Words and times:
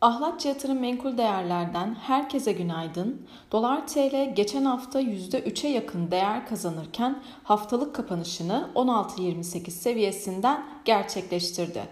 Ahlatçı 0.00 0.48
Yatırım 0.48 0.80
Menkul 0.80 1.18
Değerler'den 1.18 1.94
herkese 1.94 2.52
günaydın. 2.52 3.26
Dolar 3.52 3.86
TL 3.86 4.34
geçen 4.34 4.64
hafta 4.64 5.00
%3'e 5.00 5.70
yakın 5.70 6.10
değer 6.10 6.46
kazanırken 6.46 7.22
haftalık 7.42 7.94
kapanışını 7.94 8.70
16.28 8.74 9.70
seviyesinden 9.70 10.64
gerçekleştirdi. 10.84 11.82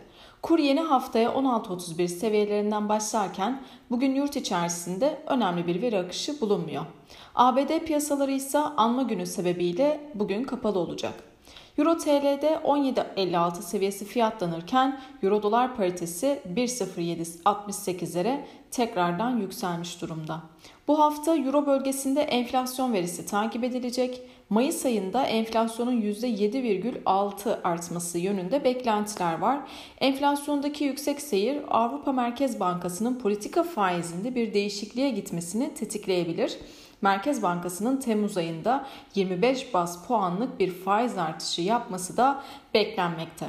Kur 0.43 0.59
yeni 0.59 0.81
haftaya 0.81 1.31
16.31 1.31 2.09
seviyelerinden 2.09 2.89
başlarken 2.89 3.63
bugün 3.91 4.15
yurt 4.15 4.37
içerisinde 4.37 5.23
önemli 5.27 5.67
bir 5.67 5.83
veri 5.83 5.99
akışı 5.99 6.41
bulunmuyor. 6.41 6.87
ABD 7.35 7.79
piyasaları 7.79 8.33
ise 8.33 8.59
anma 8.59 9.03
günü 9.03 9.27
sebebiyle 9.27 10.11
bugün 10.15 10.45
kapalı 10.45 10.79
olacak. 10.79 11.34
Euro 11.79 11.99
TL'de 11.99 12.61
17.56 12.65 13.63
seviyesi 13.63 14.05
fiyatlanırken 14.05 15.01
Euro 15.23 15.43
dolar 15.43 15.77
paritesi 15.77 16.41
1.0768'lere 16.55 18.41
tekrardan 18.71 19.37
yükselmiş 19.37 20.03
durumda. 20.03 20.43
Bu 20.89 20.99
hafta 20.99 21.37
Euro 21.37 21.67
bölgesinde 21.67 22.23
enflasyon 22.23 22.93
verisi 22.93 23.27
takip 23.27 23.65
edilecek. 23.65 24.23
Mayıs 24.51 24.87
ayında 24.87 25.25
enflasyonun 25.25 26.01
%7,6 26.01 27.63
artması 27.63 28.19
yönünde 28.19 28.65
beklentiler 28.65 29.39
var. 29.39 29.59
Enflasyondaki 30.01 30.85
yüksek 30.85 31.21
seyir 31.21 31.63
Avrupa 31.69 32.13
Merkez 32.13 32.61
Bankası'nın 32.61 33.15
politika 33.15 33.63
faizinde 33.63 34.35
bir 34.35 34.55
değişikliğe 34.55 35.11
gitmesini 35.11 35.75
tetikleyebilir. 35.75 36.59
Merkez 37.05 37.43
Bankası'nın 37.43 37.97
Temmuz 37.97 38.37
ayında 38.37 38.87
25 39.15 39.75
bas 39.75 40.07
puanlık 40.07 40.61
bir 40.61 40.71
faiz 40.71 41.19
artışı 41.19 41.63
yapması 41.63 42.17
da 42.17 42.43
beklenmekte. 42.75 43.47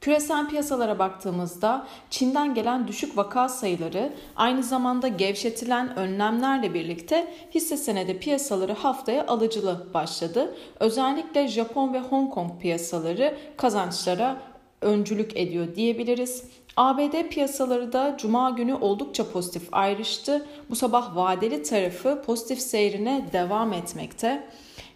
Küresel 0.00 0.48
piyasalara 0.48 0.98
baktığımızda 0.98 1.86
Çin'den 2.10 2.54
gelen 2.54 2.88
düşük 2.88 3.16
vaka 3.16 3.48
sayıları 3.48 4.12
aynı 4.36 4.62
zamanda 4.62 5.08
gevşetilen 5.08 5.96
önlemlerle 5.96 6.74
birlikte 6.74 7.34
hisse 7.54 7.76
senedi 7.76 8.18
piyasaları 8.18 8.72
haftaya 8.72 9.26
alıcılı 9.26 9.86
başladı. 9.94 10.54
Özellikle 10.80 11.48
Japon 11.48 11.94
ve 11.94 12.00
Hong 12.00 12.34
Kong 12.34 12.60
piyasaları 12.60 13.38
kazançlara 13.56 14.36
öncülük 14.80 15.36
ediyor 15.36 15.74
diyebiliriz. 15.74 16.44
ABD 16.76 17.28
piyasaları 17.28 17.92
da 17.92 18.16
cuma 18.18 18.50
günü 18.50 18.74
oldukça 18.74 19.30
pozitif 19.32 19.62
ayrıştı. 19.72 20.46
Bu 20.70 20.76
sabah 20.76 21.16
vadeli 21.16 21.62
tarafı 21.62 22.22
pozitif 22.26 22.60
seyrine 22.60 23.28
devam 23.32 23.72
etmekte. 23.72 24.48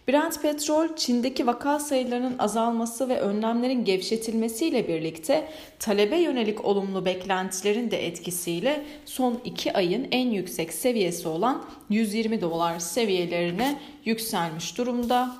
Brent 0.07 0.41
petrol 0.41 0.95
Çin'deki 0.95 1.47
vaka 1.47 1.79
sayılarının 1.79 2.37
azalması 2.37 3.09
ve 3.09 3.19
önlemlerin 3.19 3.85
gevşetilmesiyle 3.85 4.87
birlikte 4.87 5.47
talebe 5.79 6.17
yönelik 6.17 6.65
olumlu 6.65 7.05
beklentilerin 7.05 7.91
de 7.91 8.07
etkisiyle 8.07 8.85
son 9.05 9.39
2 9.45 9.73
ayın 9.73 10.07
en 10.11 10.29
yüksek 10.29 10.73
seviyesi 10.73 11.27
olan 11.27 11.65
120 11.89 12.41
dolar 12.41 12.79
seviyelerine 12.79 13.79
yükselmiş 14.05 14.77
durumda. 14.77 15.35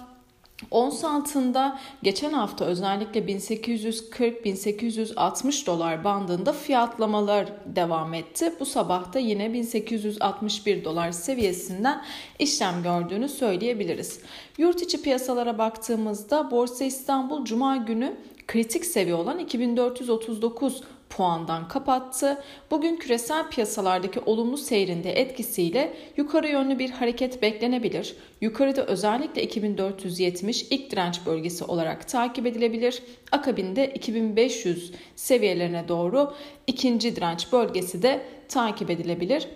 Ons 0.71 1.03
altında 1.03 1.79
geçen 2.03 2.33
hafta 2.33 2.65
özellikle 2.65 3.19
1840-1860 3.19 5.65
dolar 5.65 6.03
bandında 6.03 6.53
fiyatlamalar 6.53 7.47
devam 7.65 8.13
etti. 8.13 8.53
Bu 8.59 8.65
sabah 8.65 9.13
da 9.13 9.19
yine 9.19 9.53
1861 9.53 10.83
dolar 10.83 11.11
seviyesinden 11.11 12.01
işlem 12.39 12.83
gördüğünü 12.83 13.29
söyleyebiliriz. 13.29 14.19
Yurt 14.57 14.81
içi 14.81 15.01
piyasalara 15.01 15.57
baktığımızda 15.57 16.51
Borsa 16.51 16.83
İstanbul 16.83 17.45
Cuma 17.45 17.77
günü 17.77 18.17
kritik 18.55 18.85
seviye 18.85 19.15
olan 19.15 19.39
2439 19.39 20.81
puandan 21.09 21.67
kapattı. 21.67 22.43
Bugün 22.71 22.95
küresel 22.95 23.49
piyasalardaki 23.49 24.19
olumlu 24.19 24.57
seyrinde 24.57 25.11
etkisiyle 25.11 25.93
yukarı 26.17 26.47
yönlü 26.47 26.79
bir 26.79 26.89
hareket 26.89 27.41
beklenebilir. 27.41 28.15
Yukarıda 28.41 28.85
özellikle 28.85 29.43
2470 29.43 30.63
ilk 30.69 30.91
direnç 30.91 31.19
bölgesi 31.25 31.63
olarak 31.63 32.07
takip 32.07 32.45
edilebilir. 32.45 33.03
Akabinde 33.31 33.93
2500 33.93 34.91
seviyelerine 35.15 35.87
doğru 35.87 36.33
ikinci 36.67 37.15
direnç 37.15 37.51
bölgesi 37.51 38.01
de 38.01 38.21
takip 38.49 38.89
edilebilir. 38.89 39.47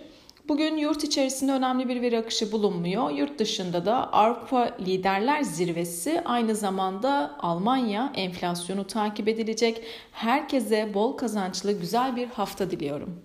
Bugün 0.50 0.76
yurt 0.76 1.04
içerisinde 1.04 1.52
önemli 1.52 1.88
bir 1.88 2.02
veri 2.02 2.18
akışı 2.18 2.52
bulunmuyor. 2.52 3.10
Yurt 3.10 3.38
dışında 3.38 3.86
da 3.86 4.12
Avrupa 4.12 4.76
Liderler 4.80 5.42
Zirvesi 5.42 6.22
aynı 6.24 6.54
zamanda 6.54 7.36
Almanya 7.40 8.12
enflasyonu 8.14 8.86
takip 8.86 9.28
edilecek. 9.28 9.82
Herkese 10.12 10.94
bol 10.94 11.16
kazançlı 11.16 11.72
güzel 11.72 12.16
bir 12.16 12.26
hafta 12.26 12.70
diliyorum. 12.70 13.22